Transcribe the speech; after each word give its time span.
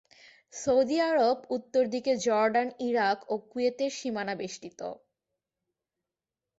Saudi 0.53 0.97
আরব 1.01 1.37
উত্তর 1.49 1.83
দিকে 1.93 2.11
জর্ডান, 2.25 2.67
ইরাক 2.87 3.19
ও 3.27 3.45
কুয়েতের 3.49 3.91
সীমানা 3.91 4.33
বেষ্টিত। 4.35 4.79